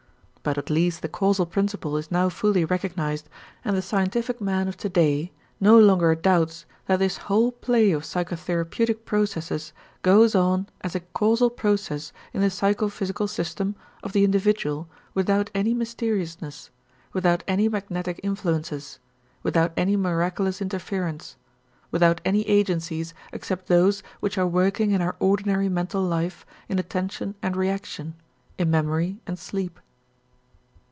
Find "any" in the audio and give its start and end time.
15.53-15.75, 17.47-17.69, 19.77-19.95, 22.25-22.41